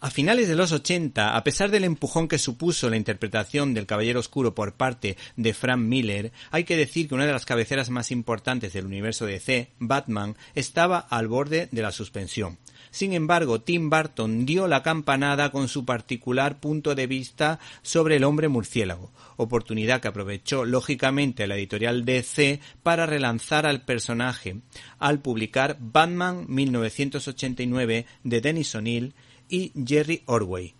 [0.00, 4.20] A finales de los 80, a pesar del empujón que supuso la interpretación del Caballero
[4.20, 8.12] Oscuro por parte de Frank Miller, hay que decir que una de las cabeceras más
[8.12, 12.58] importantes del universo DC, Batman, estaba al borde de la suspensión.
[12.92, 18.24] Sin embargo, Tim Burton dio la campanada con su particular punto de vista sobre el
[18.24, 24.58] hombre murciélago, oportunidad que aprovechó lógicamente la editorial DC para relanzar al personaje
[25.00, 29.14] al publicar Batman 1989 de Dennis O'Neill
[29.48, 30.74] y Jerry Orway,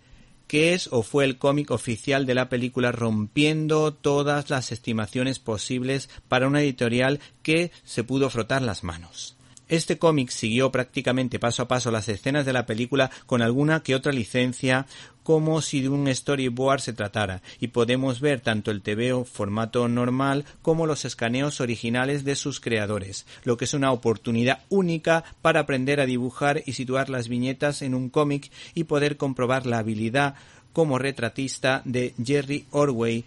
[0.47, 6.09] que es o fue el cómic oficial de la película rompiendo todas las estimaciones posibles
[6.27, 9.35] para una editorial que se pudo frotar las manos.
[9.69, 13.93] Este cómic siguió prácticamente paso a paso las escenas de la película con alguna que
[13.93, 14.87] otra licencia
[15.21, 20.45] como si de un storyboard se tratara, y podemos ver tanto el TVO formato normal
[20.63, 25.99] como los escaneos originales de sus creadores, lo que es una oportunidad única para aprender
[25.99, 30.33] a dibujar y situar las viñetas en un cómic y poder comprobar la habilidad
[30.73, 33.23] como retratista de Jerry Orway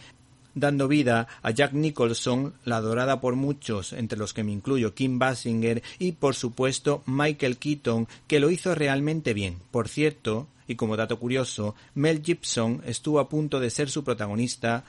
[0.54, 5.18] dando vida a Jack Nicholson, la adorada por muchos, entre los que me incluyo Kim
[5.18, 9.58] Basinger y por supuesto Michael Keaton, que lo hizo realmente bien.
[9.70, 14.84] Por cierto, y como dato curioso, Mel Gibson estuvo a punto de ser su protagonista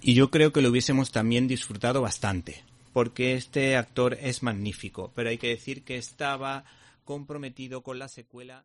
[0.00, 5.30] y yo creo que lo hubiésemos también disfrutado bastante, porque este actor es magnífico, pero
[5.30, 6.64] hay que decir que estaba
[7.04, 8.64] comprometido con la secuela.